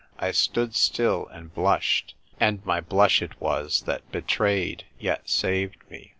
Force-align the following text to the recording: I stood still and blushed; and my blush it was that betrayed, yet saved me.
I 0.17 0.31
stood 0.31 0.73
still 0.73 1.27
and 1.27 1.53
blushed; 1.53 2.15
and 2.39 2.65
my 2.65 2.81
blush 2.81 3.21
it 3.21 3.39
was 3.39 3.81
that 3.83 4.11
betrayed, 4.11 4.85
yet 4.97 5.29
saved 5.29 5.77
me. 5.91 6.09